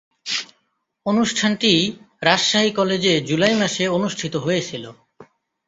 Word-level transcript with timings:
অনুষ্ঠানটি 1.05 1.71
রাজশাহী 2.21 2.71
কলেজে 2.71 3.13
জুলাই 3.21 3.55
মাসে 3.55 3.83
অনুষ্ঠিত 3.87 4.33
হয়েছিলো। 4.35 4.89